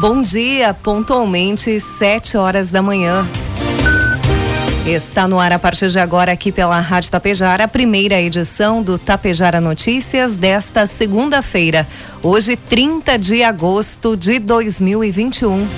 [0.00, 3.22] Bom dia, pontualmente, 7 horas da manhã.
[4.86, 8.98] Está no ar a partir de agora aqui pela Rádio Tapejara, a primeira edição do
[8.98, 11.86] Tapejara Notícias desta segunda-feira,
[12.22, 15.68] hoje 30 de agosto de 2021.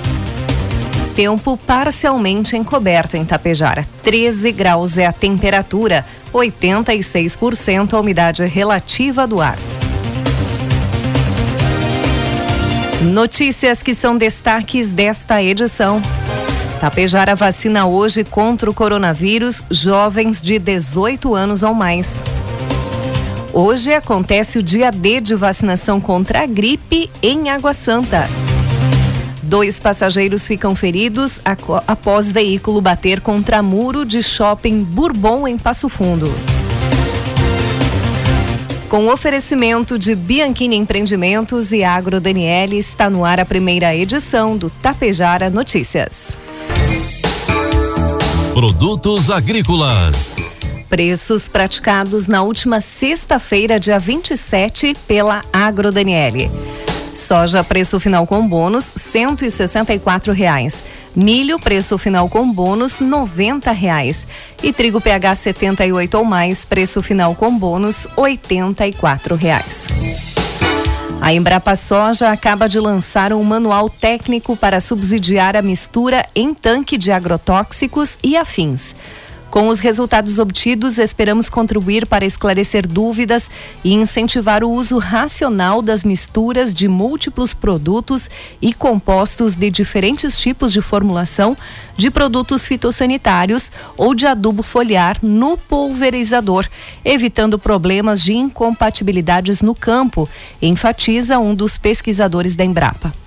[1.17, 3.85] Tempo parcialmente encoberto em Tapejara.
[4.03, 9.57] 13 graus é a temperatura, 86% a umidade relativa do ar.
[13.11, 16.01] Notícias que são destaques desta edição.
[16.79, 22.23] Tapejara vacina hoje contra o coronavírus jovens de 18 anos ou mais.
[23.51, 28.27] Hoje acontece o dia D de vacinação contra a gripe em Água Santa.
[29.43, 31.41] Dois passageiros ficam feridos
[31.85, 36.33] após veículo bater contra muro de shopping Bourbon em Passo Fundo
[38.93, 44.69] com oferecimento de Bianchini Empreendimentos e Agro Daniele, está no ar a primeira edição do
[44.69, 46.37] Tapejara Notícias.
[48.53, 50.31] Produtos agrícolas.
[50.87, 56.51] Preços praticados na última sexta-feira, dia 27, pela Agro Daniele.
[57.15, 59.51] Soja preço final com bônus cento e
[60.31, 60.83] reais.
[61.15, 64.25] Milho preço final com bônus noventa reais.
[64.61, 68.93] E trigo PH 78 ou mais preço final com bônus oitenta e
[69.35, 69.87] reais.
[71.21, 76.97] A Embrapa Soja acaba de lançar um manual técnico para subsidiar a mistura em tanque
[76.97, 78.93] de agrotóxicos e afins.
[79.53, 83.51] Com os resultados obtidos, esperamos contribuir para esclarecer dúvidas
[83.83, 90.73] e incentivar o uso racional das misturas de múltiplos produtos e compostos de diferentes tipos
[90.73, 91.55] de formulação
[91.95, 96.67] de produtos fitossanitários ou de adubo foliar no pulverizador,
[97.05, 100.27] evitando problemas de incompatibilidades no campo,
[100.63, 103.22] enfatiza um dos pesquisadores da Embrapa.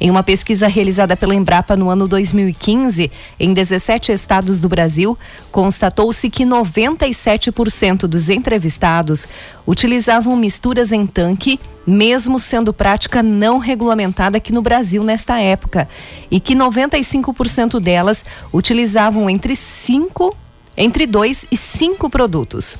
[0.00, 5.18] Em uma pesquisa realizada pela Embrapa no ano 2015, em 17 estados do Brasil,
[5.52, 9.28] constatou-se que 97% dos entrevistados
[9.66, 15.86] utilizavam misturas em tanque, mesmo sendo prática não regulamentada aqui no Brasil nesta época,
[16.30, 18.24] e que 95% delas
[18.54, 20.34] utilizavam entre 5
[20.76, 22.78] entre 2 e 5 produtos.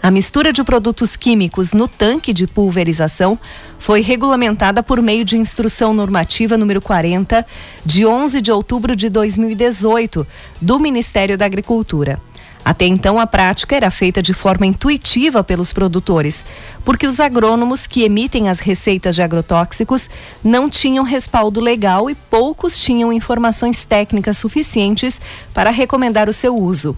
[0.00, 3.36] A mistura de produtos químicos no tanque de pulverização
[3.80, 7.44] foi regulamentada por meio de instrução normativa número 40,
[7.84, 10.24] de 11 de outubro de 2018,
[10.60, 12.20] do Ministério da Agricultura.
[12.64, 16.44] Até então, a prática era feita de forma intuitiva pelos produtores,
[16.84, 20.08] porque os agrônomos que emitem as receitas de agrotóxicos
[20.44, 25.20] não tinham respaldo legal e poucos tinham informações técnicas suficientes
[25.52, 26.96] para recomendar o seu uso.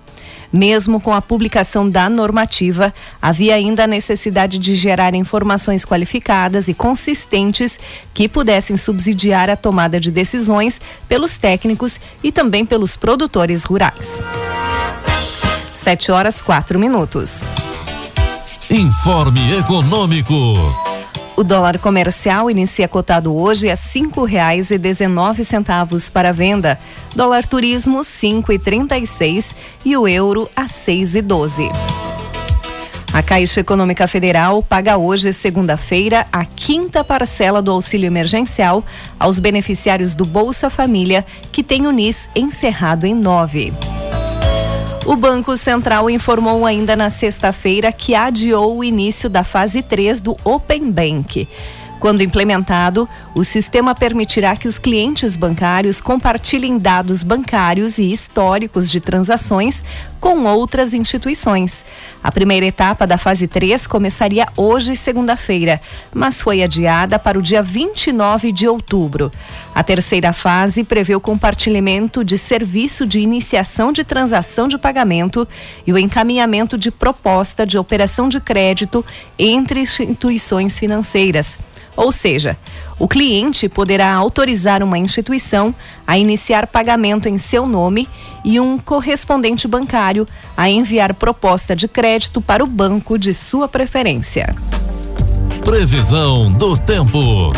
[0.53, 6.75] Mesmo com a publicação da normativa, havia ainda a necessidade de gerar informações qualificadas e
[6.75, 7.79] consistentes
[8.13, 14.21] que pudessem subsidiar a tomada de decisões pelos técnicos e também pelos produtores rurais.
[15.73, 17.43] 7 horas 4 minutos.
[18.71, 20.90] Informe Econômico.
[21.37, 26.79] O dólar comercial inicia cotado hoje a cinco reais e dezenove centavos para venda.
[27.15, 29.55] Dólar turismo cinco e trinta e seis
[29.85, 31.71] e o euro a seis e doze.
[33.13, 38.85] A Caixa Econômica Federal paga hoje, segunda-feira, a quinta parcela do auxílio emergencial
[39.19, 43.73] aos beneficiários do Bolsa Família que tem o NIS encerrado em nove.
[45.11, 50.37] O Banco Central informou ainda na sexta-feira que adiou o início da fase 3 do
[50.45, 51.49] Open Bank.
[52.01, 59.01] Quando implementado, o sistema permitirá que os clientes bancários compartilhem dados bancários e históricos de
[59.01, 59.85] transações
[60.19, 61.85] com outras instituições.
[62.25, 65.79] A primeira etapa da fase 3 começaria hoje, segunda-feira,
[66.13, 69.31] mas foi adiada para o dia 29 de outubro.
[69.75, 75.47] A terceira fase prevê o compartilhamento de serviço de iniciação de transação de pagamento
[75.87, 79.05] e o encaminhamento de proposta de operação de crédito
[79.39, 81.59] entre instituições financeiras.
[82.01, 82.57] Ou seja,
[82.99, 85.75] o cliente poderá autorizar uma instituição
[86.07, 88.09] a iniciar pagamento em seu nome
[88.43, 90.27] e um correspondente bancário
[90.57, 94.57] a enviar proposta de crédito para o banco de sua preferência.
[95.63, 97.53] Previsão do tempo.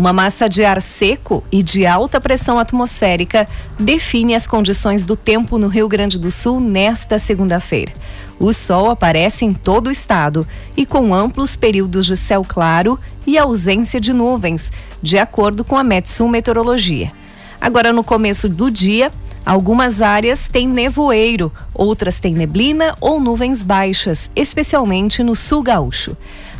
[0.00, 3.46] Uma massa de ar seco e de alta pressão atmosférica
[3.78, 7.92] define as condições do tempo no Rio Grande do Sul nesta segunda-feira.
[8.38, 13.36] O sol aparece em todo o estado e com amplos períodos de céu claro e
[13.36, 17.12] ausência de nuvens, de acordo com a Metsul Meteorologia.
[17.60, 19.10] Agora, no começo do dia,
[19.44, 26.16] algumas áreas têm nevoeiro, outras têm neblina ou nuvens baixas, especialmente no sul gaúcho.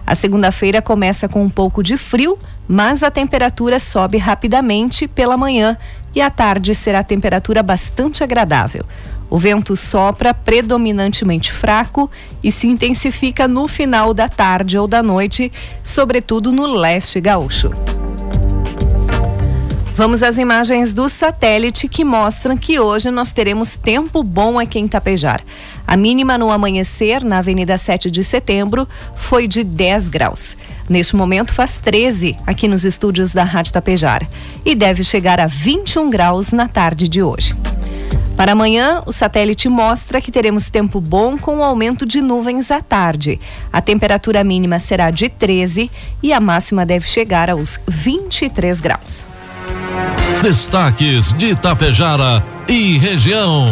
[0.07, 2.37] A segunda-feira começa com um pouco de frio,
[2.73, 5.77] mas a temperatura sobe rapidamente pela manhã
[6.15, 8.85] e à tarde será temperatura bastante agradável.
[9.29, 12.09] O vento sopra predominantemente fraco
[12.41, 15.53] e se intensifica no final da tarde ou da noite,
[15.83, 17.73] sobretudo no leste gaúcho.
[19.97, 24.87] Vamos às imagens do satélite que mostram que hoje nós teremos tempo bom aqui em
[24.87, 25.43] Tapejar.
[25.85, 30.57] A mínima no amanhecer, na Avenida 7 de Setembro, foi de 10 graus.
[30.91, 34.29] Neste momento faz 13 aqui nos estúdios da Rádio Tapejar
[34.67, 37.55] e deve chegar a 21 graus na tarde de hoje.
[38.37, 42.81] Para amanhã, o satélite mostra que teremos tempo bom com o aumento de nuvens à
[42.81, 43.39] tarde.
[43.73, 45.89] A temperatura mínima será de 13
[46.21, 49.29] e a máxima deve chegar aos 23 graus.
[50.43, 53.69] Destaques de Itapejara e região.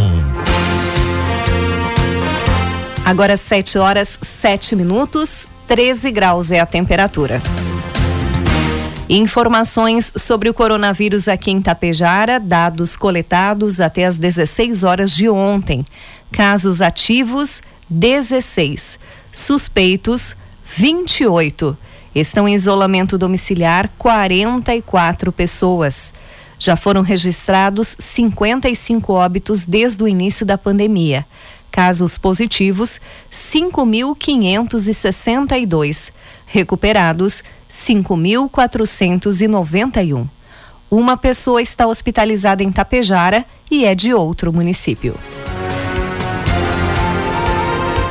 [3.08, 7.40] Agora 7 horas 7 minutos, 13 graus é a temperatura.
[9.08, 15.87] Informações sobre o coronavírus aqui em Tapejara, dados coletados até as 16 horas de ontem.
[16.31, 18.99] Casos ativos, 16.
[19.32, 21.78] Suspeitos, 28.
[22.14, 26.12] Estão em isolamento domiciliar 44 pessoas.
[26.58, 31.25] Já foram registrados 55 óbitos desde o início da pandemia.
[31.70, 33.00] Casos positivos,
[33.31, 36.11] 5.562.
[36.47, 40.26] Recuperados, 5.491.
[40.91, 45.15] Uma pessoa está hospitalizada em Tapejara e é de outro município.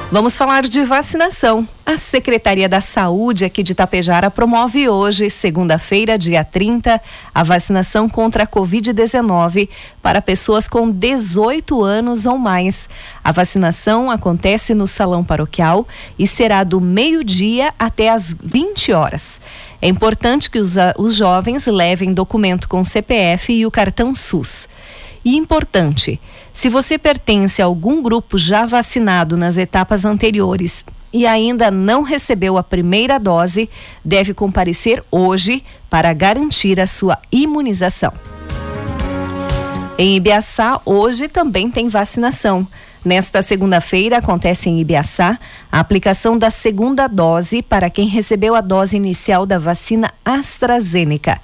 [0.09, 1.67] Vamos falar de vacinação.
[1.85, 7.01] A Secretaria da Saúde aqui de Tapejara promove hoje, segunda-feira, dia 30,
[7.35, 9.67] a vacinação contra a Covid-19
[10.01, 12.87] para pessoas com 18 anos ou mais.
[13.21, 15.85] A vacinação acontece no Salão Paroquial
[16.17, 19.41] e será do meio-dia até as 20 horas.
[19.81, 24.69] É importante que os, os jovens levem documento com CPF e o cartão SUS.
[25.25, 26.17] E importante,
[26.57, 30.83] se você pertence a algum grupo já vacinado nas etapas anteriores
[31.13, 33.69] e ainda não recebeu a primeira dose,
[34.03, 38.11] deve comparecer hoje para garantir a sua imunização.
[39.99, 42.67] Em Ibiaçá, hoje também tem vacinação.
[43.05, 45.39] Nesta segunda-feira, acontece em Ibiaçá
[45.71, 51.39] a aplicação da segunda dose para quem recebeu a dose inicial da vacina AstraZeneca.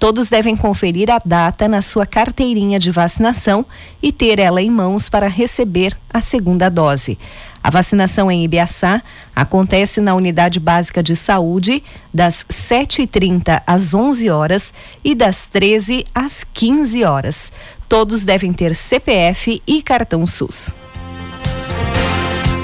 [0.00, 3.66] Todos devem conferir a data na sua carteirinha de vacinação
[4.02, 7.18] e ter ela em mãos para receber a segunda dose.
[7.62, 9.02] A vacinação em Ibiaçá
[9.36, 11.82] acontece na Unidade Básica de Saúde
[12.14, 14.72] das 7h30 às 11 horas
[15.04, 17.52] e das 13 às 15 horas.
[17.86, 20.72] Todos devem ter CPF e cartão SUS.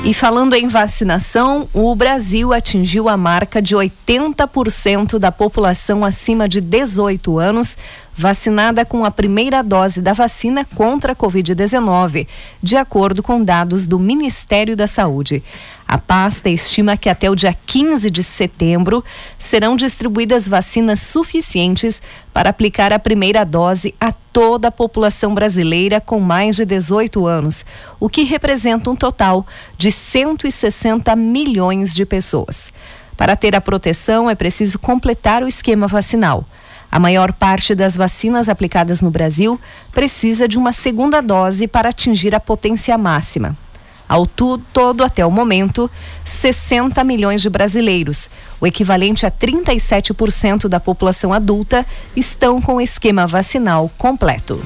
[0.06, 6.60] E falando em vacinação, o Brasil atingiu a marca de 80% da população acima de
[6.60, 7.76] 18 anos
[8.16, 12.28] vacinada com a primeira dose da vacina contra a Covid-19,
[12.62, 15.42] de acordo com dados do Ministério da Saúde.
[15.88, 19.04] A pasta estima que até o dia 15 de setembro
[19.38, 22.02] serão distribuídas vacinas suficientes
[22.32, 27.64] para aplicar a primeira dose a toda a população brasileira com mais de 18 anos,
[28.00, 29.46] o que representa um total
[29.78, 32.72] de 160 milhões de pessoas.
[33.16, 36.44] Para ter a proteção, é preciso completar o esquema vacinal.
[36.90, 39.58] A maior parte das vacinas aplicadas no Brasil
[39.92, 43.56] precisa de uma segunda dose para atingir a potência máxima.
[44.08, 45.90] Ao todo, até o momento,
[46.24, 51.84] 60 milhões de brasileiros, o equivalente a 37% da população adulta,
[52.14, 54.60] estão com o esquema vacinal completo.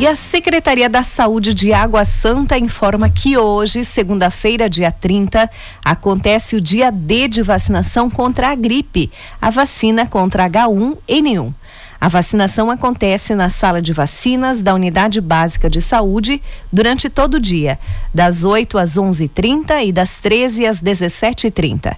[0.00, 5.50] E a Secretaria da Saúde de Água Santa informa que hoje, segunda-feira, dia 30,
[5.84, 9.10] acontece o dia D de vacinação contra a gripe,
[9.42, 11.52] a vacina contra H1N1.
[12.00, 16.40] A vacinação acontece na sala de vacinas da Unidade Básica de Saúde
[16.72, 17.76] durante todo o dia,
[18.14, 21.96] das 8 às 11h30 e das 13 às 17h30.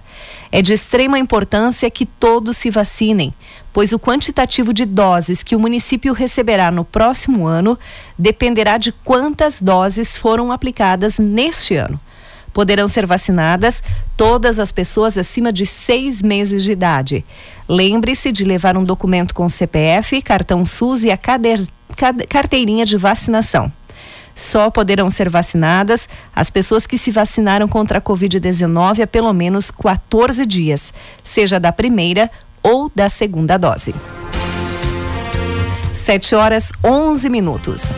[0.51, 3.31] É de extrema importância que todos se vacinem,
[3.71, 7.77] pois o quantitativo de doses que o município receberá no próximo ano
[8.17, 11.99] dependerá de quantas doses foram aplicadas neste ano.
[12.53, 13.81] Poderão ser vacinadas
[14.17, 17.25] todas as pessoas acima de seis meses de idade.
[17.67, 21.19] Lembre-se de levar um documento com CPF, cartão SUS e a
[22.27, 23.71] carteirinha de vacinação.
[24.33, 29.69] Só poderão ser vacinadas as pessoas que se vacinaram contra a Covid-19 há pelo menos
[29.71, 30.93] 14 dias,
[31.23, 32.29] seja da primeira
[32.63, 33.93] ou da segunda dose.
[35.93, 37.95] 7 horas 11 minutos.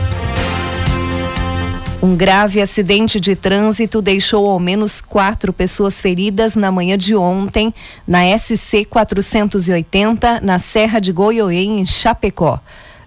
[2.04, 7.72] Um grave acidente de trânsito deixou ao menos quatro pessoas feridas na manhã de ontem
[8.06, 12.60] na SC 480, na Serra de Goiôê, em Chapecó.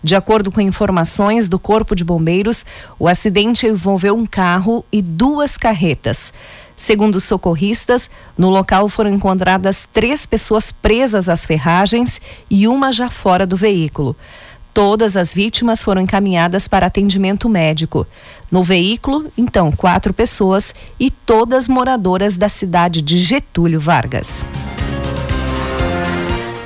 [0.03, 2.65] De acordo com informações do Corpo de Bombeiros,
[2.97, 6.33] o acidente envolveu um carro e duas carretas.
[6.75, 13.11] Segundo os socorristas, no local foram encontradas três pessoas presas às ferragens e uma já
[13.11, 14.15] fora do veículo.
[14.77, 18.05] Todas as vítimas foram encaminhadas para atendimento médico.
[18.51, 24.45] No veículo, então, quatro pessoas e todas moradoras da cidade de Getúlio Vargas.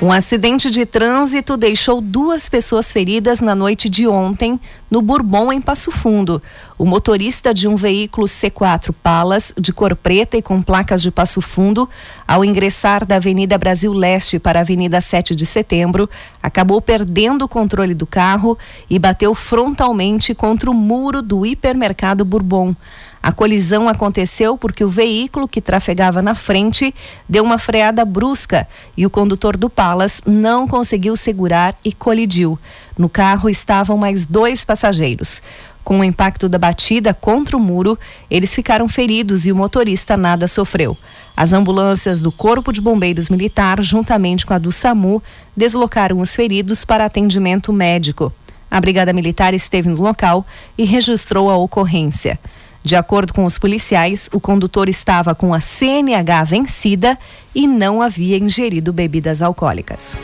[0.02, 5.60] Um acidente de trânsito deixou duas pessoas feridas na noite de ontem no Bourbon, em
[5.60, 6.42] Passo Fundo.
[6.82, 11.40] O motorista de um veículo C4 Palas, de cor preta e com placas de Passo
[11.40, 11.88] Fundo,
[12.26, 16.10] ao ingressar da Avenida Brasil Leste para a Avenida 7 de Setembro,
[16.42, 18.58] acabou perdendo o controle do carro
[18.90, 22.74] e bateu frontalmente contra o muro do hipermercado Bourbon.
[23.22, 26.92] A colisão aconteceu porque o veículo que trafegava na frente
[27.28, 32.58] deu uma freada brusca e o condutor do Palas não conseguiu segurar e colidiu.
[32.98, 35.40] No carro estavam mais dois passageiros.
[35.84, 37.98] Com o impacto da batida contra o muro,
[38.30, 40.96] eles ficaram feridos e o motorista nada sofreu.
[41.36, 45.22] As ambulâncias do Corpo de Bombeiros Militar, juntamente com a do SAMU,
[45.56, 48.32] deslocaram os feridos para atendimento médico.
[48.70, 50.46] A Brigada Militar esteve no local
[50.78, 52.38] e registrou a ocorrência.
[52.84, 57.18] De acordo com os policiais, o condutor estava com a CNH vencida
[57.54, 60.16] e não havia ingerido bebidas alcoólicas.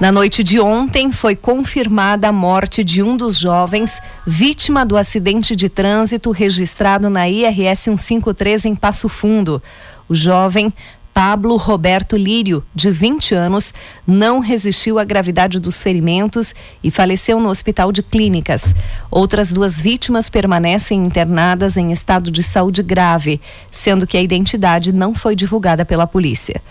[0.00, 5.54] Na noite de ontem, foi confirmada a morte de um dos jovens vítima do acidente
[5.54, 9.62] de trânsito registrado na IRS 153 em Passo Fundo.
[10.08, 10.72] O jovem
[11.12, 13.74] Pablo Roberto Lírio, de 20 anos,
[14.06, 18.74] não resistiu à gravidade dos ferimentos e faleceu no Hospital de Clínicas.
[19.10, 23.38] Outras duas vítimas permanecem internadas em estado de saúde grave,
[23.70, 26.62] sendo que a identidade não foi divulgada pela polícia.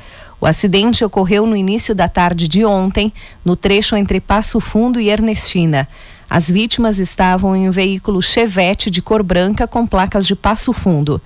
[0.42, 3.12] O acidente ocorreu no início da tarde de ontem,
[3.44, 5.88] no trecho entre Passo Fundo e Ernestina.
[6.30, 11.22] As vítimas estavam em um veículo Chevette de cor branca com placas de Passo Fundo.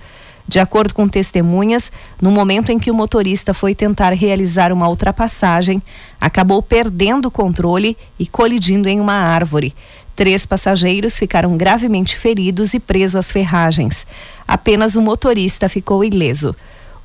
[0.46, 1.90] De acordo com testemunhas,
[2.20, 5.82] no momento em que o motorista foi tentar realizar uma ultrapassagem,
[6.20, 9.74] acabou perdendo o controle e colidindo em uma árvore.
[10.14, 14.06] Três passageiros ficaram gravemente feridos e presos às ferragens.
[14.46, 16.54] Apenas o motorista ficou ileso.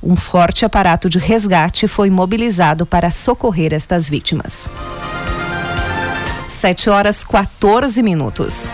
[0.02, 4.70] Um forte aparato de resgate foi mobilizado para socorrer estas vítimas.
[6.48, 8.68] 7 horas 14 minutos.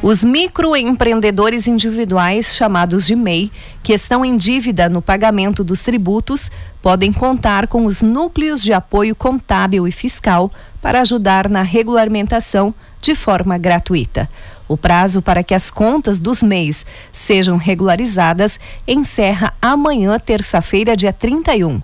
[0.00, 3.50] Os microempreendedores individuais, chamados de MEI,
[3.82, 9.16] que estão em dívida no pagamento dos tributos, podem contar com os núcleos de apoio
[9.16, 14.28] contábil e fiscal para ajudar na regulamentação de forma gratuita.
[14.68, 21.80] O prazo para que as contas dos MEIs sejam regularizadas encerra amanhã, terça-feira, dia 31.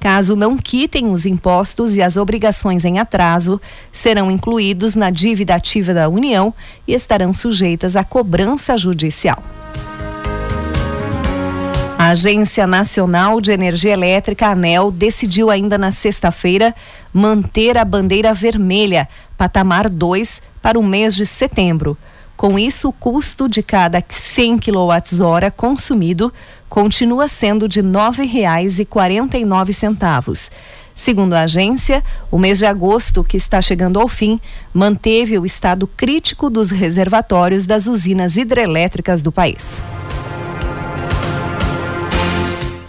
[0.00, 3.60] Caso não quitem os impostos e as obrigações em atraso,
[3.90, 6.52] serão incluídos na dívida ativa da União
[6.86, 9.42] e estarão sujeitas à cobrança judicial.
[11.96, 16.74] A Agência Nacional de Energia Elétrica, ANEL, decidiu ainda na sexta-feira
[17.10, 21.96] manter a bandeira vermelha, patamar 2, para o mês de setembro.
[22.36, 26.30] Com isso, o custo de cada 100 kWh consumido
[26.68, 30.50] continua sendo de R$ 9,49.
[30.94, 34.38] Segundo a agência, o mês de agosto, que está chegando ao fim,
[34.72, 39.82] manteve o estado crítico dos reservatórios das usinas hidrelétricas do país.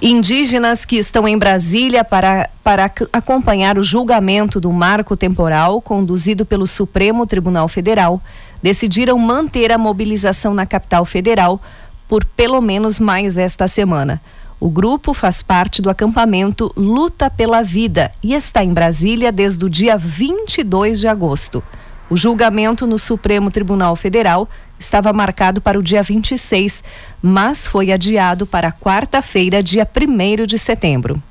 [0.02, 6.68] Indígenas que estão em Brasília para, para acompanhar o julgamento do marco temporal conduzido pelo
[6.68, 8.22] Supremo Tribunal Federal
[8.66, 11.62] decidiram manter a mobilização na capital federal
[12.08, 14.20] por pelo menos mais esta semana.
[14.60, 19.70] O grupo faz parte do acampamento Luta pela Vida e está em Brasília desde o
[19.70, 21.62] dia 22 de agosto.
[22.10, 26.84] O julgamento no Supremo Tribunal Federal estava marcado para o dia 26,
[27.22, 31.22] mas foi adiado para quarta-feira, dia 1 de setembro.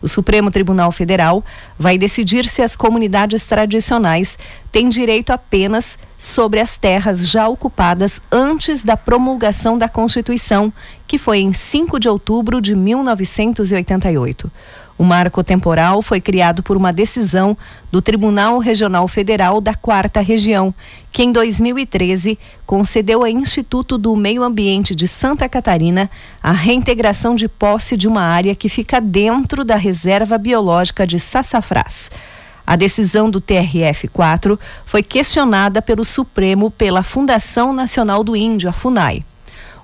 [0.00, 1.44] O Supremo Tribunal Federal
[1.78, 4.38] vai decidir se as comunidades tradicionais
[4.70, 10.72] têm direito apenas sobre as terras já ocupadas antes da promulgação da Constituição,
[11.06, 14.50] que foi em 5 de outubro de 1988.
[14.98, 17.56] O marco temporal foi criado por uma decisão
[17.92, 20.74] do Tribunal Regional Federal da Quarta Região,
[21.12, 26.10] que em 2013 concedeu ao Instituto do Meio Ambiente de Santa Catarina
[26.42, 32.10] a reintegração de posse de uma área que fica dentro da Reserva Biológica de Sassafrás.
[32.66, 39.22] A decisão do TRF-4 foi questionada pelo Supremo pela Fundação Nacional do Índio, a FUNAI.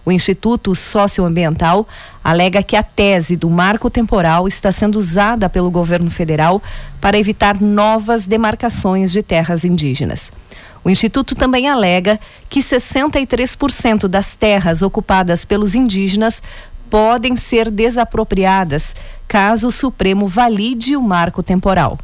[0.04, 1.86] O Instituto Socioambiental
[2.24, 6.60] alega que a tese do marco temporal está sendo usada pelo governo federal
[7.00, 10.32] para evitar novas demarcações de terras indígenas.
[10.84, 12.18] O Instituto também alega
[12.48, 16.42] que 63% das terras ocupadas pelos indígenas
[16.90, 18.94] podem ser desapropriadas
[19.28, 21.98] caso o Supremo valide o marco temporal.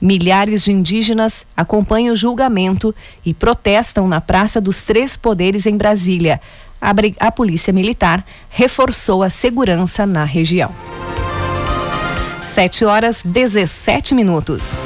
[0.00, 6.40] Milhares de indígenas acompanham o julgamento e protestam na Praça dos Três Poderes em Brasília.
[6.80, 10.74] A, Polícia Militar reforçou a segurança na região.
[12.42, 14.78] 7 horas 17 minutos.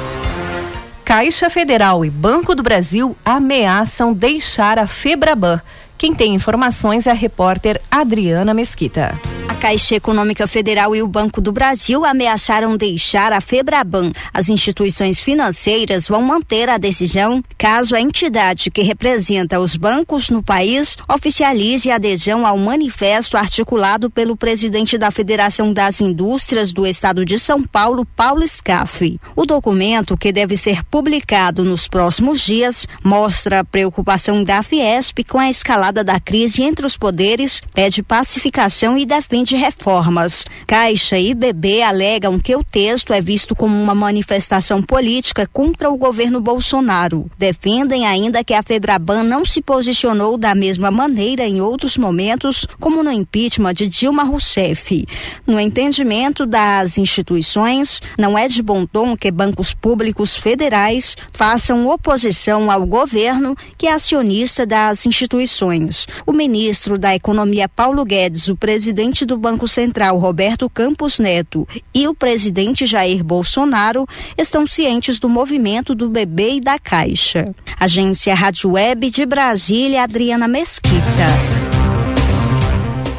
[1.05, 5.61] Caixa Federal e Banco do Brasil ameaçam deixar a Febraban.
[5.97, 9.19] Quem tem informações é a repórter Adriana Mesquita.
[9.61, 14.11] Caixa Econômica Federal e o Banco do Brasil ameaçaram deixar a Febraban.
[14.33, 20.41] As instituições financeiras vão manter a decisão caso a entidade que representa os bancos no
[20.41, 27.23] país oficialize a adesão ao manifesto articulado pelo presidente da Federação das Indústrias do Estado
[27.23, 29.19] de São Paulo, Paulo Scaff.
[29.35, 35.37] O documento, que deve ser publicado nos próximos dias, mostra a preocupação da Fiesp com
[35.37, 40.45] a escalada da crise entre os poderes, pede pacificação e defende de reformas.
[40.65, 45.97] Caixa e BB alegam que o texto é visto como uma manifestação política contra o
[45.97, 47.29] governo Bolsonaro.
[47.37, 53.03] Defendem ainda que a Febraban não se posicionou da mesma maneira em outros momentos, como
[53.03, 55.05] no impeachment de Dilma Rousseff.
[55.45, 62.71] No entendimento das instituições, não é de bom tom que bancos públicos federais façam oposição
[62.71, 66.07] ao governo, que é acionista das instituições.
[66.25, 72.07] O ministro da Economia Paulo Guedes, o presidente do Banco Central, Roberto Campos Neto, e
[72.07, 77.53] o presidente Jair Bolsonaro estão cientes do movimento do bebê e da Caixa.
[77.79, 81.01] Agência Rádio Web de Brasília, Adriana Mesquita.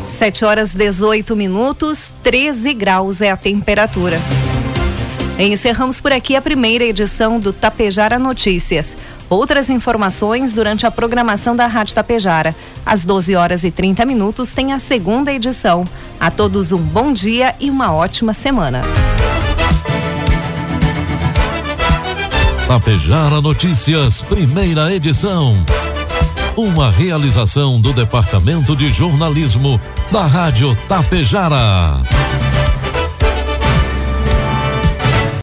[0.06, 4.20] 7 horas 18 minutos, 13 graus é a temperatura.
[5.38, 8.96] Encerramos por aqui a primeira edição do Tapejara Notícias.
[9.33, 12.55] Outras informações durante a programação da Rádio Tapejara.
[12.85, 15.85] Às 12 horas e 30 minutos tem a segunda edição.
[16.21, 18.83] A todos um bom dia e uma ótima semana.
[22.68, 25.64] Tapejara Notícias, primeira edição.
[26.55, 32.03] Uma realização do Departamento de Jornalismo da Rádio Tapejara.